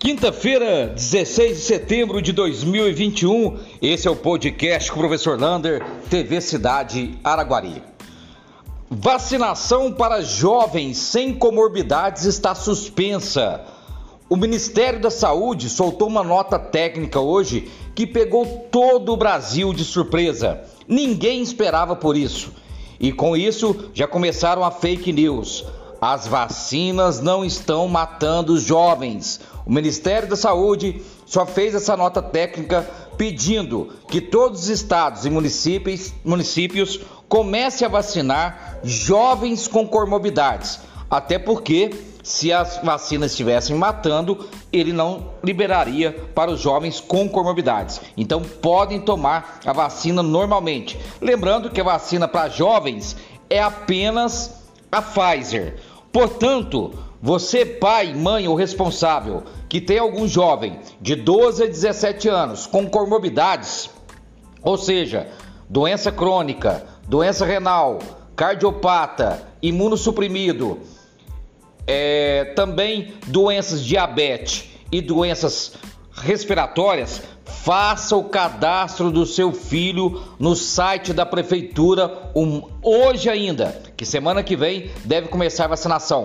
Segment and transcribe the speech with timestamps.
[0.00, 6.40] Quinta-feira, 16 de setembro de 2021, esse é o podcast com o professor Lander, TV
[6.40, 7.82] Cidade Araguari.
[8.88, 13.60] Vacinação para jovens sem comorbidades está suspensa.
[14.26, 19.84] O Ministério da Saúde soltou uma nota técnica hoje que pegou todo o Brasil de
[19.84, 20.62] surpresa.
[20.88, 22.54] Ninguém esperava por isso.
[22.98, 25.66] E com isso já começaram a fake news.
[26.00, 29.40] As vacinas não estão matando os jovens.
[29.66, 35.30] O Ministério da Saúde só fez essa nota técnica pedindo que todos os estados e
[35.30, 40.80] municípios, municípios comecem a vacinar jovens com comorbidades.
[41.10, 41.90] Até porque,
[42.22, 48.00] se as vacinas estivessem matando, ele não liberaria para os jovens com comorbidades.
[48.16, 50.98] Então, podem tomar a vacina normalmente.
[51.20, 53.16] Lembrando que a vacina para jovens
[53.50, 55.76] é apenas a Pfizer.
[56.12, 56.92] Portanto,
[57.22, 62.88] você, pai, mãe ou responsável que tem algum jovem de 12 a 17 anos com
[62.88, 63.90] comorbidades,
[64.62, 65.28] ou seja,
[65.68, 67.98] doença crônica, doença renal,
[68.34, 70.80] cardiopata, imunossuprimido,
[71.86, 75.74] é, também doenças diabetes e doenças
[76.12, 84.06] respiratórias, faça o cadastro do seu filho no site da prefeitura um, hoje ainda, que
[84.06, 86.24] semana que vem deve começar a vacinação.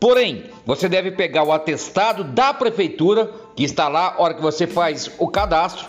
[0.00, 5.08] Porém, você deve pegar o atestado da prefeitura, que está lá, hora que você faz
[5.20, 5.86] o cadastro,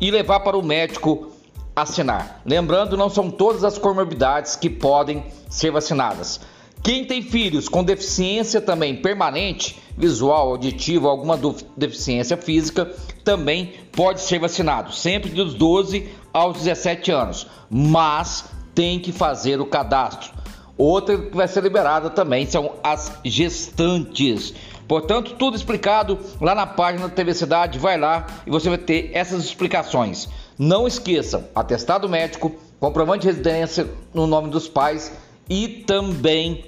[0.00, 1.32] e levar para o médico
[1.76, 2.40] assinar.
[2.46, 6.40] Lembrando, não são todas as comorbidades que podem ser vacinadas.
[6.82, 11.38] Quem tem filhos com deficiência também permanente, visual, auditivo, alguma
[11.76, 12.90] deficiência física,
[13.22, 19.66] também pode ser vacinado, sempre dos 12 aos 17 anos, mas tem que fazer o
[19.66, 20.39] cadastro.
[20.80, 24.54] Outra que vai ser liberada também são as gestantes.
[24.88, 29.10] Portanto, tudo explicado lá na página da TV Cidade, vai lá e você vai ter
[29.12, 30.26] essas explicações.
[30.58, 35.12] Não esqueça, atestado médico, comprovante de residência no nome dos pais
[35.50, 36.64] e também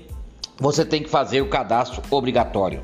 [0.59, 2.83] você tem que fazer o cadastro obrigatório.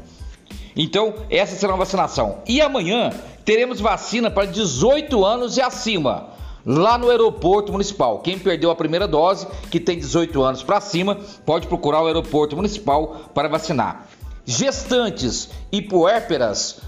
[0.75, 2.39] Então, essa será uma vacinação.
[2.49, 3.11] E amanhã
[3.45, 6.31] teremos vacina para 18 anos e acima,
[6.65, 8.21] lá no aeroporto municipal.
[8.21, 12.57] Quem perdeu a primeira dose, que tem 18 anos para cima, pode procurar o aeroporto
[12.57, 14.09] municipal para vacinar.
[14.45, 16.81] Gestantes e puérperas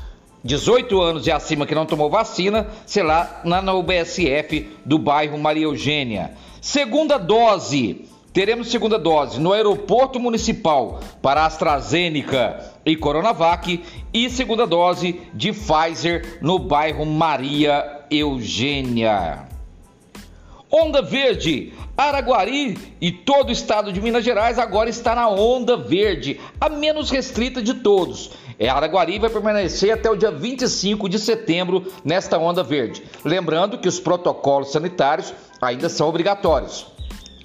[0.42, 5.38] 18 anos e acima que não tomou vacina, sei lá, na, na UBSF do bairro
[5.38, 6.32] Maria Eugênia.
[6.60, 13.82] Segunda dose Teremos segunda dose no aeroporto municipal para AstraZeneca e Coronavac
[14.14, 19.49] e segunda dose de Pfizer no bairro Maria Eugênia.
[20.72, 26.40] Onda Verde, Araguari e todo o estado de Minas Gerais agora está na Onda Verde,
[26.60, 28.30] a menos restrita de todos.
[28.56, 33.02] É, Araguari vai permanecer até o dia 25 de setembro nesta Onda Verde.
[33.24, 36.86] Lembrando que os protocolos sanitários ainda são obrigatórios.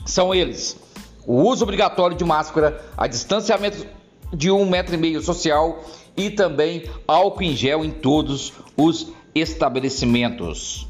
[0.05, 0.77] São eles:
[1.25, 3.87] o uso obrigatório de máscara, a distanciamento
[4.31, 5.83] de um metro e meio social
[6.15, 10.87] e também álcool em gel em todos os estabelecimentos.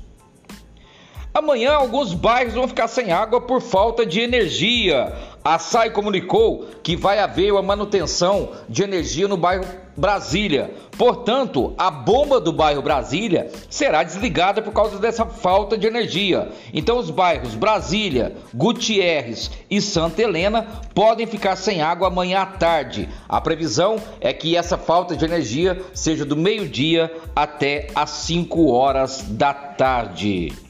[1.36, 5.14] Amanhã, alguns bairros vão ficar sem água por falta de energia.
[5.44, 9.66] A SAI comunicou que vai haver uma manutenção de energia no bairro
[9.98, 10.74] Brasília.
[10.98, 16.54] Portanto, a bomba do bairro Brasília será desligada por causa dessa falta de energia.
[16.74, 23.10] Então, os bairros Brasília, Gutierrez e Santa Helena podem ficar sem água amanhã à tarde.
[23.28, 29.22] A previsão é que essa falta de energia seja do meio-dia até às 5 horas
[29.22, 30.65] da tarde.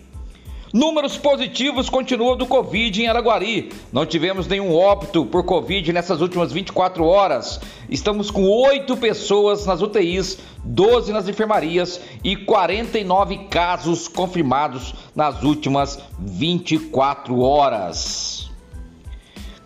[0.75, 3.72] Números positivos continuam do Covid em Araguari.
[3.94, 7.62] Não tivemos nenhum óbito por Covid nessas últimas 24 horas.
[7.90, 15.97] Estamos com 8 pessoas nas UTIs, 12 nas enfermarias e 49 casos confirmados nas últimas
[16.19, 18.34] 24 horas.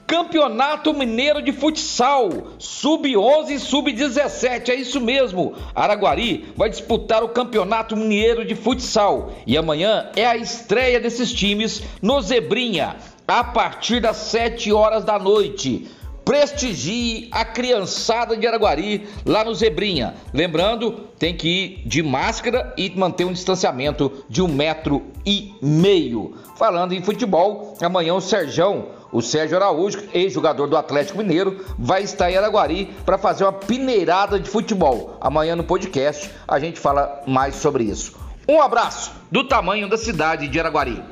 [0.10, 5.54] Campeonato Mineiro de Futsal, Sub-11 e Sub-17, é isso mesmo.
[5.76, 11.84] Araguari vai disputar o Campeonato Mineiro de Futsal e amanhã é a estreia desses times
[12.02, 12.96] no Zebrinha,
[13.28, 15.88] a partir das 7 horas da noite.
[16.26, 20.16] Prestigie a criançada de Araguari lá no Zebrinha.
[20.34, 26.36] Lembrando, tem que ir de máscara e manter um distanciamento de um metro e meio.
[26.56, 32.32] Falando em futebol, amanhã o Serjão o Sérgio Araújo, ex-jogador do Atlético Mineiro, vai estar
[32.32, 35.18] em Araguari para fazer uma pineirada de futebol.
[35.20, 38.18] Amanhã no podcast a gente fala mais sobre isso.
[38.48, 41.04] Um abraço do tamanho da cidade de Araguari.